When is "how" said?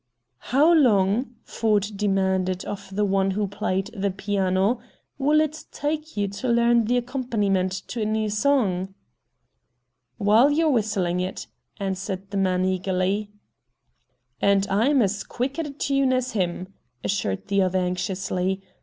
0.49-0.73